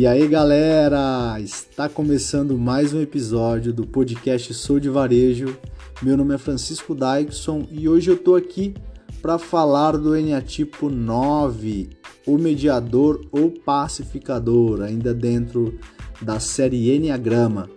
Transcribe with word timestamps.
E 0.00 0.06
aí, 0.06 0.26
galera, 0.26 1.38
está 1.40 1.86
começando 1.86 2.56
mais 2.56 2.94
um 2.94 3.02
episódio 3.02 3.70
do 3.70 3.86
podcast 3.86 4.54
Sou 4.54 4.80
de 4.80 4.88
Varejo. 4.88 5.58
Meu 6.00 6.16
nome 6.16 6.34
é 6.34 6.38
Francisco 6.38 6.94
Daikson 6.94 7.68
e 7.70 7.86
hoje 7.86 8.10
eu 8.10 8.16
tô 8.16 8.34
aqui 8.34 8.72
para 9.20 9.38
falar 9.38 9.98
do 9.98 10.16
Enneatipo 10.16 10.88
9, 10.88 11.90
o 12.26 12.38
mediador 12.38 13.26
ou 13.30 13.50
pacificador, 13.50 14.80
ainda 14.80 15.12
dentro 15.12 15.78
da 16.22 16.40
série 16.40 16.96
Enneagrama. 16.96 17.68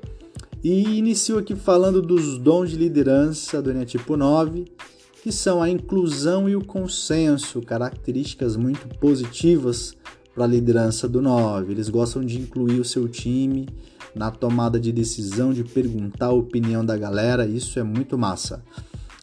E 0.63 0.97
inicio 0.97 1.37
aqui 1.37 1.57
falando 1.57 2.01
dos 2.01 2.37
dons 2.37 2.69
de 2.69 2.77
liderança 2.77 3.61
do 3.61 3.69
Enneatipo 3.69 4.15
9, 4.15 4.63
que 5.21 5.29
são 5.29 5.61
a 5.61 5.69
inclusão 5.69 6.47
e 6.47 6.55
o 6.55 6.63
consenso, 6.63 7.61
características 7.61 8.55
muito 8.55 8.87
positivas 8.97 9.93
para 10.33 10.45
a 10.45 10.47
liderança 10.47 11.07
do 11.07 11.21
9. 11.21 11.71
Eles 11.71 11.89
gostam 11.89 12.23
de 12.23 12.39
incluir 12.39 12.79
o 12.79 12.85
seu 12.85 13.07
time 13.07 13.67
na 14.15 14.29
tomada 14.31 14.79
de 14.79 14.91
decisão, 14.91 15.53
de 15.53 15.63
perguntar 15.63 16.27
a 16.27 16.33
opinião 16.33 16.85
da 16.85 16.97
galera, 16.97 17.47
isso 17.47 17.79
é 17.79 17.83
muito 17.83 18.17
massa. 18.17 18.63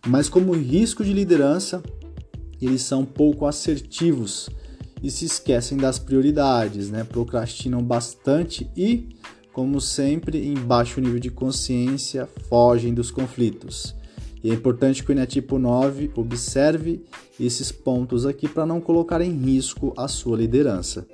Mas 0.06 0.28
como 0.28 0.52
risco 0.52 1.05
de 1.05 1.12
liderança, 1.12 1.83
eles 2.60 2.83
são 2.83 3.05
pouco 3.05 3.46
assertivos 3.46 4.48
e 5.02 5.10
se 5.10 5.24
esquecem 5.24 5.78
das 5.78 5.98
prioridades, 5.98 6.91
né? 6.91 7.05
Procrastinam 7.05 7.83
bastante 7.83 8.70
e, 8.77 9.08
como 9.52 9.80
sempre, 9.80 10.47
em 10.47 10.55
baixo 10.55 11.00
nível 11.00 11.19
de 11.19 11.30
consciência, 11.30 12.28
fogem 12.48 12.92
dos 12.92 13.11
conflitos. 13.11 13.95
E 14.42 14.50
é 14.50 14.54
importante 14.54 15.04
que 15.04 15.10
o 15.10 15.12
Enetipo 15.12 15.58
9 15.58 16.12
observe 16.14 17.04
esses 17.38 17.70
pontos 17.70 18.24
aqui 18.24 18.48
para 18.48 18.64
não 18.64 18.80
colocar 18.80 19.20
em 19.20 19.32
risco 19.32 19.92
a 19.96 20.08
sua 20.08 20.36
liderança. 20.36 21.06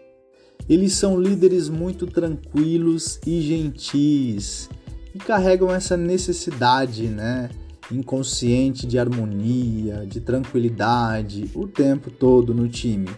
Eles 0.69 0.95
são 0.95 1.21
líderes 1.21 1.69
muito 1.69 2.07
tranquilos 2.07 3.21
e 3.27 3.41
gentis 3.41 4.69
e 5.15 5.19
carregam 5.19 5.73
essa 5.73 5.97
necessidade, 5.97 7.07
né, 7.09 7.51
inconsciente 7.91 8.87
de 8.87 8.99
harmonia, 8.99 10.05
de 10.07 10.21
tranquilidade 10.21 11.51
o 11.55 11.67
tempo 11.67 12.11
todo 12.11 12.53
no 12.53 12.69
time. 12.69 13.09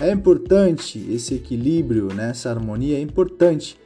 É 0.00 0.10
importante 0.10 1.04
esse 1.10 1.34
equilíbrio, 1.34 2.08
né, 2.12 2.30
essa 2.30 2.50
harmonia 2.50 2.98
é 2.98 3.00
importante, 3.00 3.78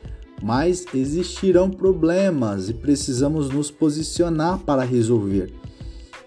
mas 0.42 0.87
existirão 0.94 1.70
problemas 1.70 2.69
e 2.70 2.75
precisamos 2.75 3.50
nos 3.50 3.70
posicionar 3.70 4.59
para 4.59 4.83
resolver. 4.83 5.53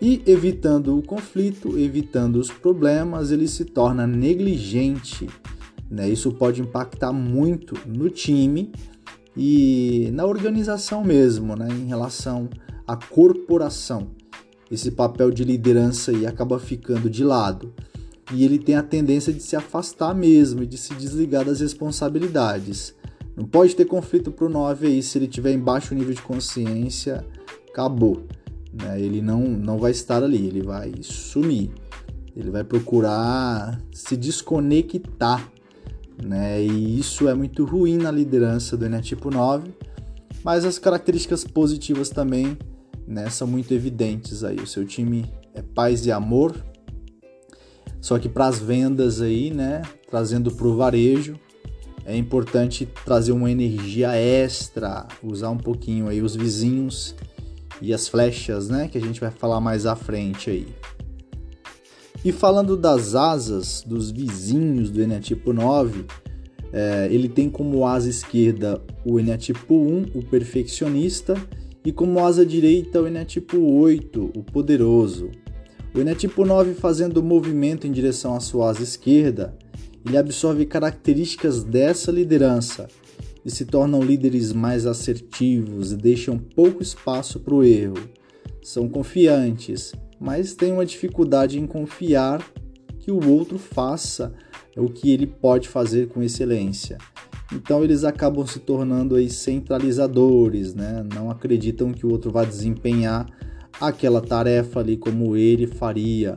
E 0.04 0.22
evitando 0.26 0.98
o 0.98 1.02
conflito, 1.02 1.80
evitando 1.80 2.36
os 2.36 2.52
problemas, 2.52 3.32
ele 3.32 3.48
se 3.48 3.64
torna 3.64 4.06
negligente. 4.06 5.30
Né? 5.90 6.10
Isso 6.10 6.30
pode 6.34 6.60
impactar 6.60 7.14
muito 7.14 7.74
no 7.88 8.10
time 8.10 8.74
e 9.38 10.10
na 10.12 10.26
organização 10.26 11.06
mesmo, 11.06 11.56
né? 11.56 11.70
em 11.72 11.88
relação 11.88 12.50
à 12.86 12.98
corporação. 12.98 14.10
Esse 14.70 14.92
papel 14.92 15.32
de 15.32 15.46
liderança 15.46 16.12
aí 16.12 16.28
acaba 16.28 16.60
ficando 16.60 17.10
de 17.10 17.24
lado. 17.24 17.74
E 18.34 18.44
ele 18.44 18.60
tem 18.60 18.76
a 18.76 18.84
tendência 18.84 19.32
de 19.32 19.42
se 19.42 19.56
afastar 19.56 20.14
mesmo 20.14 20.64
e 20.64 20.68
de 20.68 20.78
se 20.78 20.94
desligar 20.96 21.46
das 21.46 21.62
responsabilidades. 21.62 22.94
Não 23.38 23.46
pode 23.46 23.74
ter 23.74 23.86
conflito 23.86 24.34
para 24.34 24.48
o 24.48 24.50
9 24.50 24.86
aí, 24.86 25.02
se 25.02 25.18
ele 25.18 25.30
tiver 25.30 25.54
em 25.54 25.60
baixo 25.60 25.96
nível 25.96 26.14
de 26.14 26.22
consciência, 26.22 27.26
acabou. 27.70 28.28
Né? 28.74 29.00
Ele 29.00 29.22
não, 29.22 29.42
não 29.42 29.78
vai 29.78 29.92
estar 29.92 30.24
ali, 30.24 30.48
ele 30.48 30.62
vai 30.62 30.92
sumir. 31.02 31.72
Ele 32.36 32.50
vai 32.50 32.64
procurar 32.64 33.80
se 33.92 34.18
desconectar. 34.18 35.52
Né? 36.22 36.64
E 36.64 37.00
isso 37.00 37.28
é 37.28 37.34
muito 37.34 37.66
ruim 37.66 37.98
na 37.98 38.12
liderança 38.12 38.76
do 38.76 38.86
Eneatipo 38.86 39.30
9, 39.30 39.72
mas 40.44 40.66
as 40.66 40.80
características 40.80 41.44
positivas 41.44 42.10
também 42.10 42.58
né, 43.08 43.30
são 43.30 43.48
muito 43.48 43.74
evidentes 43.74 44.44
aí. 44.44 44.58
O 44.58 44.68
seu 44.68 44.86
time 44.86 45.32
é 45.54 45.62
paz 45.62 46.06
e 46.06 46.12
amor, 46.12 46.56
só 48.00 48.20
que 48.20 48.28
para 48.28 48.48
as 48.48 48.60
vendas 48.60 49.22
aí, 49.22 49.52
né, 49.52 49.82
trazendo 50.10 50.52
para 50.52 50.68
o 50.68 50.76
varejo, 50.76 51.40
é 52.06 52.16
importante 52.18 52.88
trazer 53.06 53.32
uma 53.32 53.50
energia 53.50 54.14
extra, 54.16 55.08
usar 55.22 55.50
um 55.50 55.58
pouquinho 55.58 56.10
aí 56.10 56.22
os 56.22 56.36
vizinhos 56.36 57.16
e 57.84 57.94
as 57.94 58.08
flechas, 58.08 58.70
né, 58.70 58.88
que 58.88 58.98
a 58.98 59.02
gente 59.02 59.20
vai 59.20 59.30
falar 59.30 59.60
mais 59.60 59.86
à 59.86 59.94
frente 59.94 60.50
aí. 60.50 60.68
E 62.24 62.32
falando 62.32 62.78
das 62.78 63.14
asas 63.14 63.84
dos 63.86 64.10
vizinhos 64.10 64.90
do 64.90 65.02
Eneatipo 65.02 65.52
9, 65.52 66.06
é, 66.72 67.10
ele 67.12 67.28
tem 67.28 67.50
como 67.50 67.86
asa 67.86 68.10
esquerda 68.10 68.82
o 69.06 69.20
Eneatipo 69.20 69.76
1, 69.76 70.12
o 70.16 70.24
perfeccionista, 70.24 71.36
e 71.84 71.92
como 71.92 72.26
asa 72.26 72.46
direita 72.46 73.02
o 73.02 73.08
Eneatipo 73.08 73.60
8, 73.60 74.32
o 74.34 74.42
poderoso. 74.42 75.30
O 75.94 76.00
Eneatipo 76.00 76.46
9 76.46 76.76
fazendo 76.76 77.22
movimento 77.22 77.86
em 77.86 77.92
direção 77.92 78.34
à 78.34 78.40
sua 78.40 78.70
asa 78.70 78.82
esquerda, 78.82 79.58
ele 80.06 80.18
absorve 80.18 80.66
características 80.66 81.64
dessa 81.64 82.12
liderança, 82.12 82.88
e 83.46 83.52
se 83.52 83.66
tornam 83.66 84.02
líderes 84.02 84.54
mais 84.54 84.86
assertivos 84.86 85.92
e 85.92 85.98
deixam 85.98 86.38
pouco 86.38 86.82
espaço 86.82 87.40
para 87.40 87.54
o 87.54 87.64
erro. 87.64 87.98
São 88.62 88.88
confiantes, 88.88 89.94
mas 90.20 90.56
têm 90.56 90.72
uma 90.72 90.86
dificuldade 90.86 91.60
em 91.60 91.68
confiar 91.68 92.42
que 93.00 93.12
o 93.12 93.30
outro 93.30 93.60
faça 93.60 94.34
o 94.78 94.90
que 94.90 95.12
ele 95.12 95.28
pode 95.28 95.68
fazer 95.68 96.08
com 96.08 96.24
excelência. 96.24 96.98
Então 97.54 97.84
eles 97.84 98.04
acabam 98.04 98.46
se 98.48 98.60
tornando 98.60 99.16
aí 99.16 99.30
centralizadores, 99.30 100.74
né? 100.74 101.06
Não 101.14 101.30
acreditam 101.30 101.92
que 101.92 102.06
o 102.06 102.12
outro 102.12 102.32
vai 102.32 102.46
desempenhar 102.46 103.28
aquela 103.80 104.22
tarefa 104.22 104.80
ali 104.80 104.98
como 104.98 105.36
ele 105.36 105.68
faria. 105.68 106.34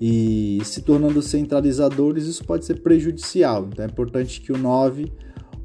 E 0.00 0.58
se 0.64 0.82
tornando 0.82 1.22
centralizadores, 1.22 2.26
isso 2.26 2.44
pode 2.44 2.64
ser 2.64 2.80
prejudicial. 2.80 3.68
Então 3.72 3.84
é 3.84 3.88
importante 3.88 4.40
que 4.40 4.52
o 4.52 4.58
9 4.58 5.10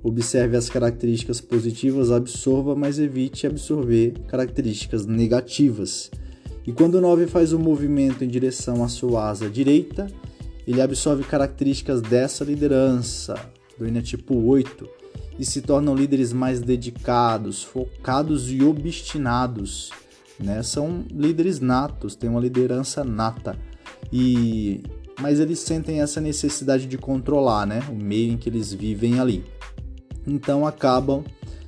Observe 0.02 0.56
as 0.56 0.70
características 0.70 1.42
positivas, 1.42 2.10
absorva, 2.10 2.74
mas 2.74 3.00
evite 3.00 3.46
absorver 3.46 4.14
características 4.28 5.06
negativas. 5.06 6.10
E 6.66 6.72
quando 6.72 6.96
o 6.96 7.02
9 7.02 7.28
faz 7.28 7.52
um 7.52 7.60
movimento 7.60 8.24
em 8.24 8.28
direção 8.28 8.84
à 8.84 8.88
sua 8.88 9.30
asa 9.30 9.50
direita, 9.50 10.08
ele 10.66 10.82
absorve 10.82 11.24
características 11.24 12.02
dessa 12.02 12.46
liderança, 12.46 13.36
do 13.78 13.86
Enetipo 13.86 14.36
8, 14.36 14.88
e 15.38 15.44
se 15.44 15.62
tornam 15.62 15.96
líderes 15.96 16.32
mais 16.32 16.62
dedicados, 16.62 17.62
focados 17.64 18.50
e 18.52 18.64
obstinados. 18.64 19.90
Né? 20.40 20.64
São 20.64 21.04
líderes 21.12 21.60
natos, 21.60 22.16
têm 22.16 22.30
uma 22.30 22.40
liderança 22.40 23.04
nata. 23.04 23.58
E 24.14 24.82
mas 25.20 25.42
eles 25.42 25.60
sentem 25.60 26.00
essa 26.00 26.22
necessidade 26.22 26.86
de 26.86 26.98
controlar, 26.98 27.66
né, 27.66 27.84
o 27.90 27.94
meio 27.94 28.32
em 28.32 28.38
que 28.38 28.48
eles 28.48 28.72
vivem 28.72 29.20
ali 29.20 29.44
então 30.26 30.66
acabam 30.66 31.24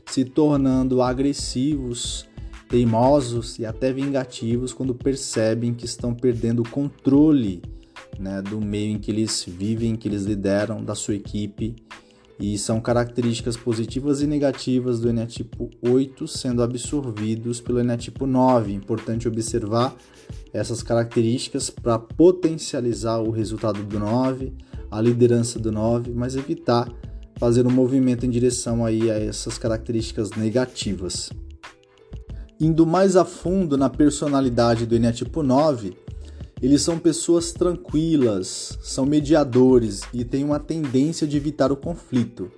se 0.06 0.26
tornando 0.26 1.02
agressivos, 1.02 2.28
teimosos 2.68 3.60
e 3.60 3.66
até 3.66 3.92
vingativos 3.92 4.74
quando 4.74 4.96
percebem 4.96 5.74
que 5.74 5.86
estão 5.86 6.14
perdendo 6.14 6.62
o 6.62 6.70
controle 6.70 7.62
né, 8.20 8.42
do 8.42 8.62
meio 8.62 8.92
em 8.92 9.00
que 9.00 9.12
eles 9.12 9.46
vivem, 9.48 9.96
que 9.96 10.08
eles 10.08 10.24
lideram, 10.24 10.84
da 10.84 10.96
sua 10.96 11.16
equipe. 11.16 11.76
E 12.40 12.58
são 12.58 12.82
características 12.82 13.56
positivas 13.56 14.22
e 14.22 14.28
negativas 14.28 15.00
do 15.00 15.10
Enetipo 15.10 15.70
8 15.82 16.28
sendo 16.28 16.64
absorvidos 16.64 17.62
pelo 17.62 17.80
Enetipo 17.80 18.26
9. 18.26 18.74
Importante 18.74 19.28
observar 19.28 19.96
essas 20.52 20.82
características 20.82 21.70
para 21.70 22.00
potencializar 22.00 23.20
o 23.20 23.30
resultado 23.30 23.84
do 23.84 24.00
9, 24.00 24.54
a 24.90 25.00
liderança 25.00 25.60
do 25.60 25.72
9, 25.72 26.14
mas 26.14 26.36
evitar 26.36 26.92
fazer 27.42 27.66
um 27.66 27.72
movimento 27.72 28.24
em 28.24 28.30
direção 28.30 28.86
aí 28.86 29.10
a 29.10 29.18
essas 29.18 29.58
características 29.58 30.30
negativas. 30.30 31.32
Indo 32.60 32.86
mais 32.86 33.16
a 33.16 33.26
fundo 33.26 33.76
na 33.76 33.90
personalidade 33.90 34.86
do 34.86 34.96
Enneatipo 34.96 35.42
9, 35.42 35.98
eles 36.62 36.84
são 36.84 37.00
pessoas 37.00 37.52
tranquilas, 37.52 38.78
são 38.84 39.08
mediadores 39.08 40.02
e 40.14 40.24
têm 40.24 40.44
uma 40.44 40.60
tendência 40.60 41.26
de 41.26 41.36
evitar 41.36 41.72
o 41.72 41.76
conflito. 41.76 42.52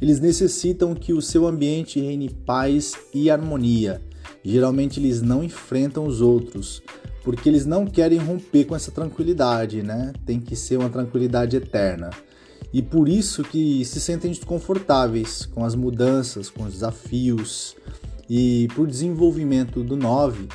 Eles 0.00 0.20
necessitam 0.20 0.94
que 0.94 1.12
o 1.12 1.20
seu 1.20 1.46
ambiente 1.46 2.00
reine 2.00 2.30
paz 2.30 2.94
e 3.12 3.28
harmonia. 3.28 4.00
Geralmente 4.42 4.98
eles 4.98 5.20
não 5.20 5.44
enfrentam 5.44 6.06
os 6.06 6.22
outros, 6.22 6.82
porque 7.22 7.46
eles 7.46 7.66
não 7.66 7.84
querem 7.84 8.18
romper 8.18 8.64
com 8.64 8.74
essa 8.74 8.90
tranquilidade, 8.90 9.82
né? 9.82 10.14
Tem 10.24 10.40
que 10.40 10.56
ser 10.56 10.78
uma 10.78 10.88
tranquilidade 10.88 11.58
eterna 11.58 12.08
e 12.74 12.82
por 12.82 13.08
isso 13.08 13.44
que 13.44 13.84
se 13.84 14.00
sentem 14.00 14.32
desconfortáveis 14.32 15.46
com 15.46 15.64
as 15.64 15.76
mudanças, 15.76 16.50
com 16.50 16.64
os 16.64 16.72
desafios. 16.72 17.76
E 18.28 18.66
o 18.76 18.84
desenvolvimento 18.84 19.84
do 19.84 19.96
9, 19.96 20.48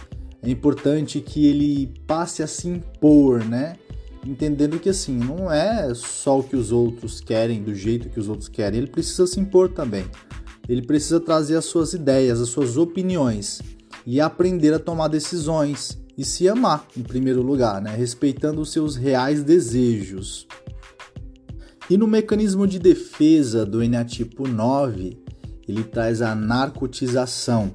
é 0.43 0.49
importante 0.49 1.21
que 1.21 1.47
ele 1.47 1.93
passe 2.05 2.43
a 2.43 2.47
se 2.47 2.67
impor, 2.67 3.45
né? 3.45 3.77
entendendo 4.27 4.77
que 4.79 4.89
assim, 4.89 5.17
não 5.17 5.49
é 5.49 5.93
só 5.95 6.39
o 6.39 6.43
que 6.43 6.57
os 6.57 6.73
outros 6.73 7.21
querem, 7.21 7.63
do 7.63 7.73
jeito 7.73 8.09
que 8.09 8.19
os 8.19 8.27
outros 8.27 8.49
querem, 8.49 8.79
ele 8.79 8.87
precisa 8.87 9.25
se 9.25 9.39
impor 9.39 9.69
também. 9.69 10.05
Ele 10.67 10.81
precisa 10.81 11.21
trazer 11.21 11.55
as 11.55 11.65
suas 11.65 11.93
ideias, 11.93 12.41
as 12.41 12.49
suas 12.49 12.75
opiniões 12.75 13.61
e 14.05 14.19
aprender 14.19 14.73
a 14.73 14.79
tomar 14.79 15.07
decisões 15.07 15.97
e 16.17 16.25
se 16.25 16.49
amar 16.49 16.85
em 16.97 17.01
primeiro 17.01 17.41
lugar, 17.41 17.81
né? 17.81 17.95
respeitando 17.95 18.59
os 18.59 18.73
seus 18.73 18.97
reais 18.97 19.41
desejos. 19.41 20.45
E 21.89 21.97
no 21.97 22.05
mecanismo 22.05 22.67
de 22.67 22.77
defesa 22.77 23.65
do 23.65 23.81
eneatipo 23.81 24.47
9, 24.47 25.17
ele 25.67 25.83
traz 25.83 26.21
a 26.21 26.35
narcotização, 26.35 27.71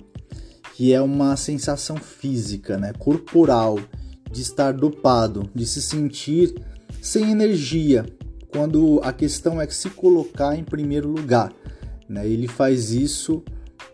que 0.74 0.92
é 0.92 1.02
uma 1.02 1.36
sensação 1.36 1.96
física, 1.96 2.78
né, 2.78 2.92
corporal, 2.96 3.78
de 4.30 4.40
estar 4.40 4.72
dopado, 4.72 5.50
de 5.52 5.66
se 5.66 5.82
sentir 5.82 6.54
sem 7.02 7.30
energia, 7.30 8.06
quando 8.48 9.00
a 9.02 9.12
questão 9.12 9.60
é 9.60 9.68
se 9.68 9.90
colocar 9.90 10.56
em 10.56 10.62
primeiro 10.62 11.08
lugar. 11.08 11.52
Né? 12.08 12.26
Ele 12.28 12.46
faz 12.46 12.92
isso 12.92 13.42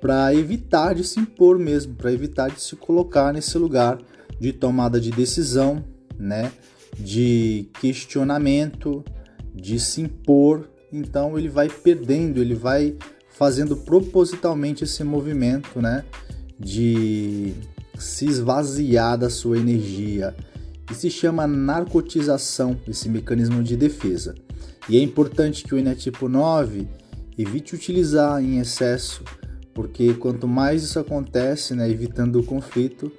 para 0.03 0.35
evitar 0.35 0.95
de 0.95 1.03
se 1.03 1.19
impor 1.19 1.59
mesmo, 1.59 1.95
para 1.95 2.13
evitar 2.13 2.51
de 2.51 2.61
se 2.61 2.77
colocar 2.77 3.33
nesse 3.33 3.57
lugar 3.57 3.99
de 4.39 4.53
tomada 4.53 5.01
de 5.01 5.11
decisão, 5.11 5.83
né? 6.19 6.53
de 6.99 7.71
questionamento, 7.81 9.03
de 9.61 9.79
se 9.79 10.01
impor. 10.01 10.69
Então 10.93 11.39
ele 11.39 11.49
vai 11.49 11.69
perdendo, 11.69 12.41
ele 12.41 12.55
vai 12.55 12.97
fazendo 13.29 13.77
propositalmente 13.77 14.85
esse 14.85 15.05
movimento, 15.05 15.81
né? 15.81 16.05
De 16.59 17.55
se 17.99 18.27
esvaziar 18.27 19.17
da 19.17 19.31
sua 19.31 19.59
energia. 19.59 20.35
E 20.91 20.95
se 20.95 21.09
chama 21.11 21.47
narcotização, 21.47 22.77
esse 22.89 23.09
mecanismo 23.09 23.63
de 23.63 23.77
defesa. 23.77 24.35
E 24.89 24.99
é 24.99 25.03
importante 25.03 25.63
que 25.63 25.75
o 25.75 25.79
eneatipo 25.79 26.29
9 26.29 26.89
evite 27.39 27.75
utilizar 27.75 28.43
em 28.43 28.59
excesso, 28.59 29.23
porque 29.73 30.15
quanto 30.15 30.49
mais 30.49 30.83
isso 30.83 30.99
acontece, 30.99 31.75
né, 31.75 31.89
evitando 31.89 32.41
o 32.41 32.45
conflito, 32.45 33.13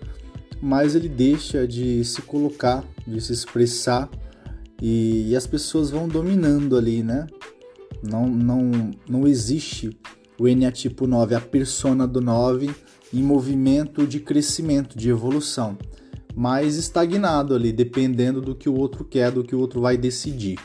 mais 0.61 0.95
ele 0.95 1.07
deixa 1.07 1.65
de 1.65 2.03
se 2.03 2.21
colocar, 2.21 2.83
de 3.07 3.21
se 3.21 3.31
expressar 3.31 4.09
e, 4.81 5.29
e 5.29 5.35
as 5.35 5.45
pessoas 5.45 5.91
vão 5.91 6.07
dominando 6.07 6.75
ali, 6.75 7.03
né? 7.03 7.27
Não, 8.01 8.27
não, 8.27 8.91
não 9.07 9.27
existe 9.27 9.95
o 10.39 10.47
eneatipo 10.47 11.05
9, 11.05 11.35
a 11.35 11.41
persona 11.41 12.07
do 12.07 12.19
9 12.19 12.73
em 13.13 13.21
movimento 13.21 14.07
de 14.07 14.19
crescimento, 14.19 14.97
de 14.97 15.09
evolução, 15.09 15.77
mas 16.33 16.77
estagnado 16.77 17.53
ali, 17.53 17.71
dependendo 17.71 18.41
do 18.41 18.55
que 18.55 18.67
o 18.67 18.75
outro 18.75 19.05
quer, 19.05 19.31
do 19.31 19.43
que 19.43 19.55
o 19.55 19.59
outro 19.59 19.81
vai 19.81 19.97
decidir. 19.97 20.57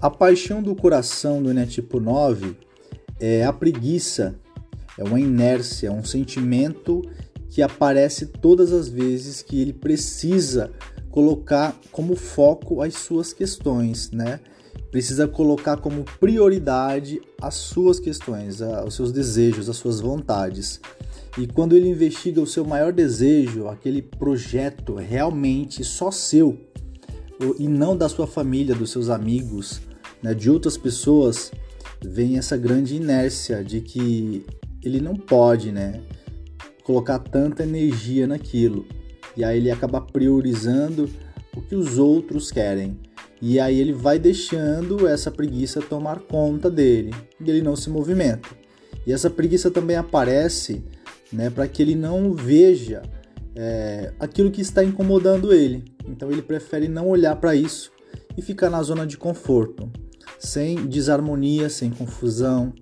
A 0.00 0.08
paixão 0.08 0.62
do 0.62 0.74
coração 0.74 1.42
do 1.42 1.50
Eneatipo 1.50 2.00
9 2.00 2.56
é 3.20 3.44
a 3.44 3.52
preguiça, 3.52 4.40
é 4.96 5.04
uma 5.04 5.20
inércia, 5.20 5.88
é 5.88 5.90
um 5.90 6.04
sentimento 6.04 7.02
que 7.50 7.60
aparece 7.60 8.26
todas 8.26 8.72
as 8.72 8.88
vezes 8.88 9.42
que 9.42 9.60
ele 9.60 9.72
precisa 9.72 10.72
colocar 11.12 11.78
como 11.92 12.16
foco 12.16 12.82
as 12.82 12.94
suas 12.94 13.32
questões, 13.32 14.10
né? 14.10 14.40
Precisa 14.90 15.28
colocar 15.28 15.76
como 15.76 16.04
prioridade 16.18 17.20
as 17.40 17.54
suas 17.54 18.00
questões, 18.00 18.60
os 18.86 18.94
seus 18.94 19.12
desejos, 19.12 19.68
as 19.68 19.76
suas 19.76 20.00
vontades. 20.00 20.80
E 21.38 21.46
quando 21.46 21.76
ele 21.76 21.88
investiga 21.88 22.40
o 22.40 22.46
seu 22.46 22.64
maior 22.64 22.92
desejo, 22.92 23.68
aquele 23.68 24.02
projeto 24.02 24.94
realmente 24.94 25.84
só 25.84 26.10
seu, 26.10 26.58
e 27.58 27.68
não 27.68 27.96
da 27.96 28.08
sua 28.08 28.26
família, 28.26 28.74
dos 28.74 28.90
seus 28.90 29.08
amigos, 29.08 29.80
né, 30.22 30.34
de 30.34 30.50
outras 30.50 30.76
pessoas, 30.76 31.52
vem 32.02 32.38
essa 32.38 32.56
grande 32.56 32.96
inércia 32.96 33.62
de 33.62 33.80
que 33.80 34.44
ele 34.82 35.00
não 35.00 35.16
pode, 35.16 35.72
né, 35.72 36.02
colocar 36.84 37.18
tanta 37.18 37.62
energia 37.62 38.26
naquilo. 38.26 38.86
E 39.36 39.44
aí 39.44 39.58
ele 39.58 39.70
acaba 39.70 40.00
priorizando 40.00 41.08
o 41.56 41.60
que 41.60 41.74
os 41.74 41.98
outros 41.98 42.50
querem. 42.50 42.98
E 43.40 43.58
aí 43.58 43.80
ele 43.80 43.92
vai 43.92 44.18
deixando 44.18 45.06
essa 45.06 45.30
preguiça 45.30 45.80
tomar 45.80 46.20
conta 46.20 46.70
dele, 46.70 47.12
e 47.40 47.50
ele 47.50 47.62
não 47.62 47.74
se 47.74 47.90
movimenta. 47.90 48.48
E 49.06 49.12
essa 49.12 49.28
preguiça 49.28 49.70
também 49.70 49.96
aparece, 49.96 50.84
né, 51.32 51.50
para 51.50 51.66
que 51.66 51.82
ele 51.82 51.96
não 51.96 52.34
veja 52.34 53.02
é, 53.56 54.12
aquilo 54.20 54.50
que 54.50 54.60
está 54.60 54.84
incomodando 54.84 55.52
ele. 55.52 55.84
Então 56.06 56.30
ele 56.30 56.42
prefere 56.42 56.88
não 56.88 57.08
olhar 57.08 57.34
para 57.36 57.54
isso 57.54 57.90
e 58.36 58.42
ficar 58.42 58.70
na 58.70 58.82
zona 58.82 59.06
de 59.06 59.16
conforto 59.16 59.90
sem 60.38 60.86
desarmonia, 60.86 61.70
sem 61.70 61.90
confusão, 61.90 62.72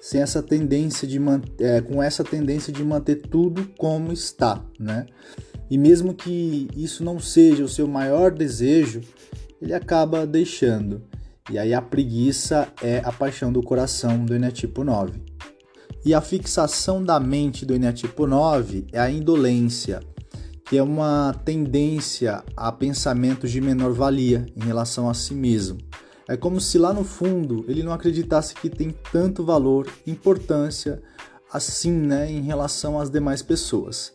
sem 0.00 0.20
essa 0.20 0.42
tendência 0.42 1.06
de 1.06 1.18
é, 1.60 1.80
com 1.80 2.02
essa 2.02 2.24
tendência 2.24 2.72
de 2.72 2.82
manter 2.84 3.16
tudo 3.16 3.68
como 3.78 4.12
está, 4.12 4.64
né? 4.78 5.06
E 5.74 5.76
mesmo 5.76 6.14
que 6.14 6.68
isso 6.76 7.02
não 7.02 7.18
seja 7.18 7.64
o 7.64 7.68
seu 7.68 7.88
maior 7.88 8.30
desejo, 8.30 9.00
ele 9.60 9.74
acaba 9.74 10.24
deixando. 10.24 11.02
E 11.50 11.58
aí 11.58 11.74
a 11.74 11.82
preguiça 11.82 12.68
é 12.80 13.02
a 13.04 13.10
paixão 13.10 13.52
do 13.52 13.60
coração 13.60 14.24
do 14.24 14.36
Eneatipo 14.36 14.84
9. 14.84 15.20
E 16.06 16.14
a 16.14 16.20
fixação 16.20 17.02
da 17.02 17.18
mente 17.18 17.66
do 17.66 17.74
Eneatipo 17.74 18.24
9 18.24 18.86
é 18.92 19.00
a 19.00 19.10
indolência, 19.10 19.98
que 20.64 20.78
é 20.78 20.82
uma 20.82 21.34
tendência 21.44 22.44
a 22.56 22.70
pensamentos 22.70 23.50
de 23.50 23.60
menor 23.60 23.92
valia 23.92 24.46
em 24.54 24.64
relação 24.64 25.10
a 25.10 25.12
si 25.12 25.34
mesmo. 25.34 25.78
É 26.28 26.36
como 26.36 26.60
se 26.60 26.78
lá 26.78 26.94
no 26.94 27.02
fundo 27.02 27.64
ele 27.66 27.82
não 27.82 27.92
acreditasse 27.92 28.54
que 28.54 28.70
tem 28.70 28.94
tanto 29.10 29.42
valor, 29.42 29.88
importância 30.06 31.02
assim, 31.52 31.90
né, 31.90 32.30
em 32.30 32.42
relação 32.42 32.96
às 32.96 33.10
demais 33.10 33.42
pessoas. 33.42 34.14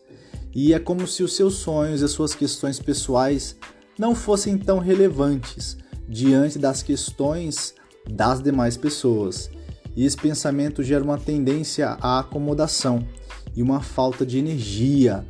E 0.54 0.74
é 0.74 0.78
como 0.78 1.06
se 1.06 1.22
os 1.22 1.34
seus 1.34 1.54
sonhos 1.54 2.00
e 2.00 2.04
as 2.04 2.10
suas 2.10 2.34
questões 2.34 2.80
pessoais 2.80 3.56
não 3.98 4.14
fossem 4.14 4.58
tão 4.58 4.78
relevantes 4.78 5.76
diante 6.08 6.58
das 6.58 6.82
questões 6.82 7.74
das 8.08 8.42
demais 8.42 8.76
pessoas. 8.76 9.50
E 9.96 10.04
esse 10.04 10.16
pensamento 10.16 10.82
gera 10.82 11.04
uma 11.04 11.18
tendência 11.18 11.96
à 12.00 12.20
acomodação 12.20 13.06
e 13.54 13.62
uma 13.62 13.80
falta 13.80 14.24
de 14.24 14.38
energia 14.38 15.24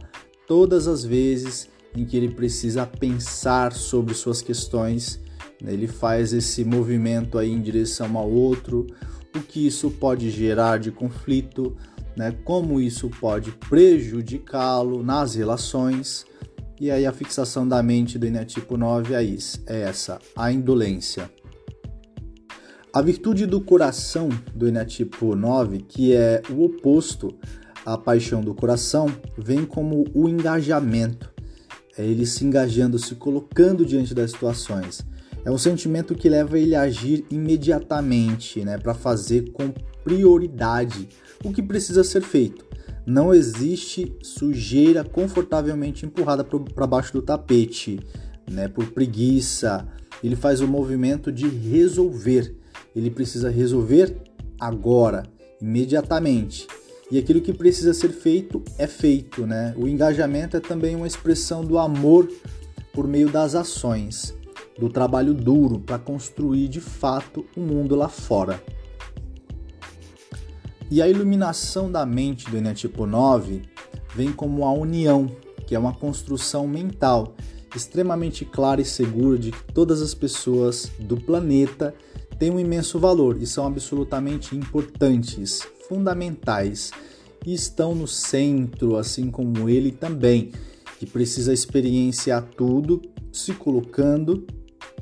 todas 0.47 0.87
as 0.87 1.05
vezes 1.05 1.69
em 1.97 2.05
que 2.05 2.17
ele 2.17 2.29
precisa 2.29 2.87
pensar 2.87 3.73
sobre 3.73 4.15
suas 4.15 4.41
questões 4.41 5.21
né? 5.61 5.73
Ele 5.73 5.87
faz 5.87 6.33
esse 6.33 6.65
movimento 6.65 7.39
aí 7.39 7.51
em 7.51 7.61
direção 7.61 8.17
ao 8.17 8.31
outro, 8.31 8.87
o 9.35 9.41
que 9.41 9.67
isso 9.67 9.91
pode 9.91 10.31
gerar 10.31 10.79
de 10.79 10.91
conflito, 10.91 11.77
né? 12.21 12.37
como 12.45 12.79
isso 12.79 13.09
pode 13.09 13.51
prejudicá-lo 13.51 15.03
nas 15.03 15.35
relações. 15.35 16.27
E 16.79 16.91
aí 16.91 17.07
a 17.07 17.13
fixação 17.13 17.67
da 17.67 17.83
mente 17.83 18.19
do 18.19 18.27
Eneatipo 18.27 18.77
9 18.77 19.15
é, 19.15 19.23
isso, 19.23 19.63
é 19.67 19.81
essa, 19.81 20.19
a 20.37 20.53
indolência. 20.53 21.31
A 22.93 23.01
virtude 23.01 23.47
do 23.47 23.59
coração 23.59 24.29
do 24.55 24.69
Eneatipo 24.69 25.35
9, 25.35 25.79
que 25.79 26.13
é 26.15 26.43
o 26.51 26.63
oposto 26.65 27.35
à 27.87 27.97
paixão 27.97 28.43
do 28.43 28.55
coração, 28.55 29.07
vem 29.39 29.65
como 29.65 30.05
o 30.13 30.29
engajamento. 30.29 31.33
É 31.97 32.05
ele 32.05 32.27
se 32.27 32.45
engajando, 32.45 32.99
se 32.99 33.15
colocando 33.15 33.87
diante 33.87 34.15
das 34.15 34.33
situações. 34.33 35.01
É 35.45 35.51
um 35.51 35.57
sentimento 35.57 36.15
que 36.15 36.29
leva 36.29 36.59
ele 36.59 36.75
a 36.75 36.83
agir 36.83 37.25
imediatamente, 37.31 38.63
né, 38.65 38.77
para 38.77 38.93
fazer 38.93 39.51
com 39.53 39.73
prioridade 40.05 41.09
o 41.45 41.53
que 41.53 41.63
precisa 41.63 42.05
ser 42.05 42.23
feito. 42.23 42.67
Não 43.07 43.33
existe 43.33 44.15
sujeira 44.23 45.03
confortavelmente 45.03 46.05
empurrada 46.05 46.45
para 46.45 46.87
baixo 46.87 47.13
do 47.15 47.23
tapete, 47.23 47.99
né, 48.51 48.69
por 48.69 48.87
preguiça. 48.91 49.89
Ele 50.23 50.37
faz 50.37 50.61
o 50.61 50.69
movimento 50.69 51.33
de 51.33 51.49
resolver. 51.49 52.55
Ele 52.95 53.11
precisa 53.11 53.49
resolver 53.49 54.15
agora, 54.61 55.23
imediatamente. 55.61 56.67
E 57.11 57.19
aquilo 57.19 57.41
que 57.41 57.53
precisa 57.53 57.95
ser 57.95 58.11
feito 58.11 58.63
é 58.79 58.87
feito, 58.87 59.47
né? 59.47 59.75
O 59.77 59.89
engajamento 59.89 60.57
é 60.57 60.61
também 60.61 60.95
uma 60.95 61.07
expressão 61.07 61.65
do 61.65 61.77
amor 61.77 62.31
por 62.93 63.09
meio 63.09 63.29
das 63.29 63.57
ações 63.57 64.39
do 64.81 64.89
trabalho 64.89 65.35
duro 65.35 65.79
para 65.79 65.99
construir 65.99 66.67
de 66.69 66.81
fato 66.81 67.45
o 67.55 67.61
um 67.61 67.67
mundo 67.67 67.95
lá 67.95 68.09
fora. 68.09 68.63
E 70.91 71.03
a 71.03 71.09
iluminação 71.09 71.93
da 71.93 72.07
mente 72.07 72.51
do 72.51 72.57
Enetipo 72.57 73.07
9 73.07 73.63
vem 74.17 74.33
como 74.33 74.65
a 74.65 74.73
união, 74.73 75.31
que 75.67 75.75
é 75.75 75.79
uma 75.79 75.93
construção 75.93 76.67
mental 76.67 77.35
extremamente 77.77 78.45
clara 78.45 78.81
e 78.81 78.85
segura 78.85 79.39
de 79.39 79.53
que 79.53 79.73
todas 79.73 80.03
as 80.03 80.15
pessoas 80.15 80.91
do 80.99 81.17
planeta 81.17 81.95
têm 82.39 82.51
um 82.51 82.59
imenso 82.59 82.99
valor 82.99 83.41
e 83.41 83.47
são 83.47 83.67
absolutamente 83.67 84.57
importantes, 84.57 85.61
fundamentais 85.87 86.91
e 87.47 87.53
estão 87.53 87.95
no 87.95 88.09
centro, 88.09 88.97
assim 88.97 89.31
como 89.31 89.69
ele 89.69 89.93
também, 89.93 90.51
que 90.99 91.07
precisa 91.07 91.53
experienciar 91.53 92.43
tudo 92.57 93.01
se 93.33 93.53
colocando, 93.53 94.45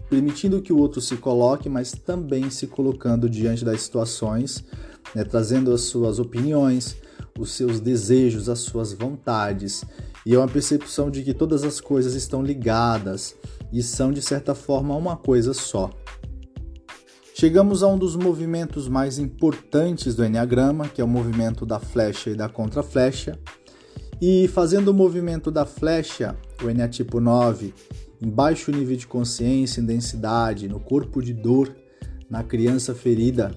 permitindo 0.08 0.62
que 0.62 0.72
o 0.72 0.78
outro 0.78 1.00
se 1.00 1.16
coloque, 1.16 1.68
mas 1.68 1.92
também 1.92 2.50
se 2.50 2.66
colocando 2.66 3.28
diante 3.28 3.64
das 3.64 3.82
situações, 3.82 4.64
né, 5.14 5.24
trazendo 5.24 5.72
as 5.72 5.82
suas 5.82 6.18
opiniões, 6.18 6.96
os 7.38 7.52
seus 7.52 7.80
desejos, 7.80 8.48
as 8.48 8.60
suas 8.60 8.92
vontades. 8.92 9.84
E 10.24 10.34
é 10.34 10.38
uma 10.38 10.48
percepção 10.48 11.10
de 11.10 11.22
que 11.22 11.32
todas 11.32 11.62
as 11.62 11.80
coisas 11.80 12.14
estão 12.14 12.42
ligadas 12.42 13.36
e 13.72 13.82
são, 13.82 14.12
de 14.12 14.22
certa 14.22 14.54
forma, 14.54 14.96
uma 14.96 15.16
coisa 15.16 15.52
só. 15.54 15.90
Chegamos 17.34 17.84
a 17.84 17.86
um 17.86 17.96
dos 17.96 18.16
movimentos 18.16 18.88
mais 18.88 19.18
importantes 19.18 20.16
do 20.16 20.24
Enneagrama, 20.24 20.88
que 20.88 21.00
é 21.00 21.04
o 21.04 21.08
movimento 21.08 21.64
da 21.64 21.78
flecha 21.78 22.30
e 22.30 22.34
da 22.34 22.48
contraflecha. 22.48 23.38
E 24.20 24.48
fazendo 24.48 24.88
o 24.88 24.94
movimento 24.94 25.48
da 25.48 25.64
flecha, 25.64 26.36
o 26.60 26.68
Eneatipo 26.68 27.20
9, 27.20 27.72
em 28.20 28.28
baixo 28.28 28.70
nível 28.70 28.96
de 28.96 29.06
consciência, 29.06 29.80
em 29.80 29.84
densidade, 29.84 30.68
no 30.68 30.80
corpo 30.80 31.22
de 31.22 31.32
dor, 31.32 31.74
na 32.28 32.42
criança 32.42 32.94
ferida, 32.94 33.54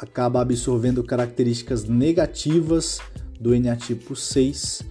acaba 0.00 0.40
absorvendo 0.40 1.02
características 1.02 1.84
negativas 1.84 3.00
do 3.40 3.54
Eneatipo 3.54 4.14
6 4.14 4.82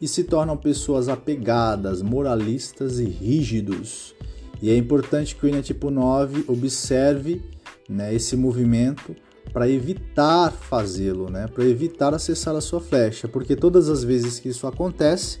e 0.00 0.08
se 0.08 0.24
tornam 0.24 0.56
pessoas 0.56 1.08
apegadas, 1.08 2.02
moralistas 2.02 2.98
e 2.98 3.04
rígidos. 3.04 4.14
E 4.60 4.70
é 4.70 4.76
importante 4.76 5.36
que 5.36 5.44
o 5.44 5.48
Eneatipo 5.48 5.90
9 5.90 6.44
observe 6.48 7.42
né, 7.88 8.14
esse 8.14 8.36
movimento 8.36 9.14
para 9.52 9.68
evitar 9.68 10.50
fazê-lo, 10.50 11.28
né, 11.28 11.46
para 11.46 11.64
evitar 11.64 12.14
acessar 12.14 12.56
a 12.56 12.60
sua 12.60 12.80
flecha, 12.80 13.28
porque 13.28 13.54
todas 13.54 13.88
as 13.88 14.02
vezes 14.02 14.40
que 14.40 14.48
isso 14.48 14.66
acontece, 14.66 15.40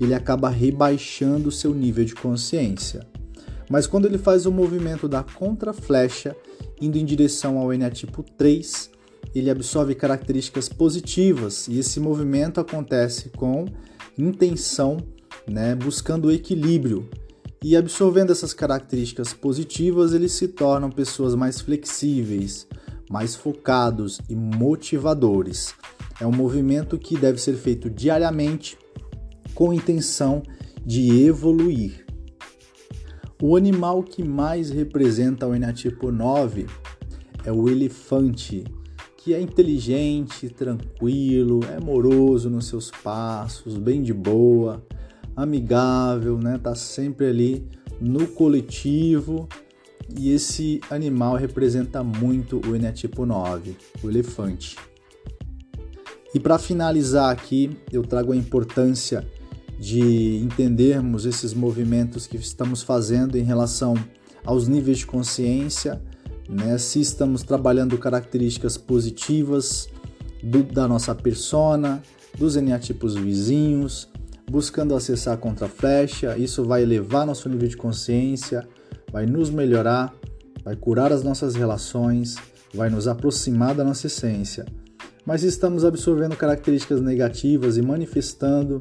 ele 0.00 0.14
acaba 0.14 0.48
rebaixando 0.48 1.48
o 1.48 1.52
seu 1.52 1.74
nível 1.74 2.04
de 2.04 2.14
consciência. 2.14 3.06
Mas 3.68 3.86
quando 3.86 4.06
ele 4.06 4.18
faz 4.18 4.46
o 4.46 4.52
movimento 4.52 5.06
da 5.06 5.22
contra-flecha, 5.22 6.34
indo 6.80 6.98
em 6.98 7.04
direção 7.04 7.58
ao 7.58 7.72
eneatipo 7.72 8.22
3, 8.22 8.90
ele 9.34 9.50
absorve 9.50 9.94
características 9.94 10.68
positivas 10.68 11.68
e 11.68 11.78
esse 11.78 12.00
movimento 12.00 12.58
acontece 12.58 13.28
com 13.28 13.66
intenção, 14.18 14.96
né, 15.46 15.74
buscando 15.74 16.26
o 16.26 16.32
equilíbrio, 16.32 17.08
e 17.62 17.76
absorvendo 17.76 18.32
essas 18.32 18.54
características 18.54 19.34
positivas, 19.34 20.14
eles 20.14 20.32
se 20.32 20.48
tornam 20.48 20.90
pessoas 20.90 21.34
mais 21.34 21.60
flexíveis, 21.60 22.66
mais 23.10 23.34
focados 23.34 24.18
e 24.30 24.34
motivadores. 24.34 25.74
É 26.18 26.26
um 26.26 26.32
movimento 26.32 26.98
que 26.98 27.18
deve 27.18 27.38
ser 27.38 27.54
feito 27.54 27.90
diariamente 27.90 28.78
com 29.60 29.74
intenção 29.74 30.42
de 30.86 31.22
evoluir. 31.22 32.06
O 33.42 33.56
animal 33.56 34.02
que 34.02 34.24
mais 34.24 34.70
representa 34.70 35.46
o 35.46 35.54
enatipo 35.54 36.10
9 36.10 36.64
é 37.44 37.52
o 37.52 37.68
elefante, 37.68 38.64
que 39.18 39.34
é 39.34 39.40
inteligente, 39.40 40.48
tranquilo, 40.48 41.60
é 41.70 41.76
amoroso 41.76 42.48
nos 42.48 42.68
seus 42.68 42.90
passos, 42.90 43.76
bem 43.76 44.02
de 44.02 44.14
boa 44.14 44.82
amigável, 45.36 46.38
né? 46.38 46.56
Tá 46.56 46.74
sempre 46.74 47.26
ali 47.26 47.68
no 48.00 48.28
coletivo. 48.28 49.46
E 50.18 50.32
esse 50.32 50.80
animal 50.90 51.36
representa 51.36 52.02
muito 52.02 52.62
o 52.66 52.74
enetipo 52.74 53.26
9, 53.26 53.76
o 54.02 54.08
elefante. 54.08 54.74
E 56.34 56.40
para 56.40 56.58
finalizar 56.58 57.30
aqui, 57.30 57.76
eu 57.92 58.02
trago 58.02 58.32
a 58.32 58.36
importância 58.36 59.28
de 59.80 60.36
entendermos 60.36 61.24
esses 61.24 61.54
movimentos 61.54 62.26
que 62.26 62.36
estamos 62.36 62.82
fazendo 62.82 63.38
em 63.38 63.42
relação 63.42 63.94
aos 64.44 64.68
níveis 64.68 64.98
de 64.98 65.06
consciência, 65.06 66.02
né? 66.46 66.76
se 66.76 67.00
estamos 67.00 67.42
trabalhando 67.42 67.96
características 67.96 68.76
positivas 68.76 69.88
do, 70.42 70.62
da 70.62 70.86
nossa 70.86 71.14
persona, 71.14 72.02
dos 72.38 72.56
eneatipos 72.56 73.14
vizinhos, 73.14 74.06
buscando 74.50 74.94
acessar 74.94 75.38
contra 75.38 75.66
flecha. 75.66 76.36
Isso 76.36 76.62
vai 76.62 76.82
elevar 76.82 77.26
nosso 77.26 77.48
nível 77.48 77.68
de 77.68 77.76
consciência, 77.76 78.68
vai 79.10 79.24
nos 79.24 79.48
melhorar, 79.48 80.14
vai 80.62 80.76
curar 80.76 81.10
as 81.10 81.22
nossas 81.22 81.54
relações, 81.54 82.36
vai 82.74 82.90
nos 82.90 83.08
aproximar 83.08 83.74
da 83.74 83.82
nossa 83.82 84.08
essência. 84.08 84.66
Mas 85.24 85.42
estamos 85.42 85.86
absorvendo 85.86 86.36
características 86.36 87.00
negativas 87.00 87.78
e 87.78 87.82
manifestando, 87.82 88.78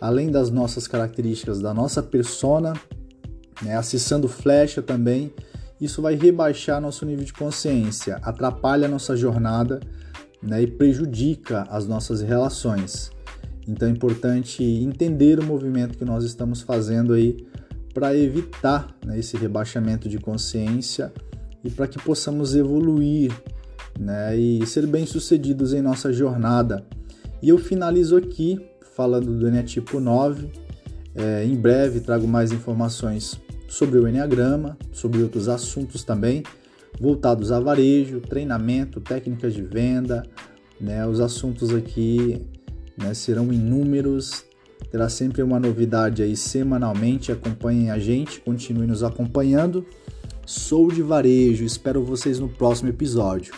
além 0.00 0.30
das 0.30 0.50
nossas 0.50 0.86
características 0.86 1.60
da 1.60 1.74
nossa 1.74 2.02
persona, 2.02 2.74
né, 3.62 3.76
acessando 3.76 4.28
flecha 4.28 4.80
também, 4.80 5.32
isso 5.80 6.02
vai 6.02 6.14
rebaixar 6.14 6.80
nosso 6.80 7.04
nível 7.04 7.24
de 7.24 7.32
consciência, 7.32 8.18
atrapalha 8.22 8.86
a 8.86 8.90
nossa 8.90 9.16
jornada 9.16 9.80
né, 10.42 10.62
e 10.62 10.66
prejudica 10.66 11.62
as 11.70 11.86
nossas 11.86 12.20
relações. 12.20 13.10
Então 13.66 13.88
é 13.88 13.90
importante 13.90 14.64
entender 14.64 15.38
o 15.38 15.44
movimento 15.44 15.98
que 15.98 16.04
nós 16.04 16.24
estamos 16.24 16.62
fazendo 16.62 17.12
aí 17.12 17.46
para 17.92 18.16
evitar 18.16 18.96
né, 19.04 19.18
esse 19.18 19.36
rebaixamento 19.36 20.08
de 20.08 20.18
consciência 20.18 21.12
e 21.62 21.70
para 21.70 21.86
que 21.86 21.98
possamos 21.98 22.54
evoluir 22.54 23.32
né, 23.98 24.36
e 24.36 24.64
ser 24.66 24.86
bem-sucedidos 24.86 25.74
em 25.74 25.82
nossa 25.82 26.12
jornada. 26.12 26.84
E 27.42 27.48
eu 27.48 27.58
finalizo 27.58 28.16
aqui 28.16 28.60
falando 28.98 29.38
do 29.38 29.46
Eneatipo 29.46 30.00
9. 30.00 30.48
É, 31.14 31.44
em 31.44 31.54
breve 31.54 32.00
trago 32.00 32.26
mais 32.26 32.50
informações 32.50 33.40
sobre 33.68 33.96
o 33.96 34.08
Enneagrama, 34.08 34.76
sobre 34.90 35.22
outros 35.22 35.48
assuntos 35.48 36.02
também, 36.02 36.42
voltados 37.00 37.52
a 37.52 37.60
varejo, 37.60 38.18
treinamento, 38.18 39.00
técnicas 39.00 39.54
de 39.54 39.62
venda, 39.62 40.24
né, 40.80 41.06
os 41.06 41.20
assuntos 41.20 41.72
aqui 41.72 42.44
né? 42.96 43.14
serão 43.14 43.52
inúmeros. 43.52 44.44
Terá 44.90 45.08
sempre 45.08 45.42
uma 45.42 45.60
novidade 45.60 46.22
aí 46.22 46.36
semanalmente. 46.36 47.30
Acompanhem 47.30 47.90
a 47.92 48.00
gente, 48.00 48.40
continue 48.40 48.86
nos 48.86 49.04
acompanhando. 49.04 49.86
Sou 50.44 50.90
de 50.90 51.02
Varejo, 51.02 51.64
espero 51.64 52.02
vocês 52.02 52.40
no 52.40 52.48
próximo 52.48 52.88
episódio. 52.88 53.54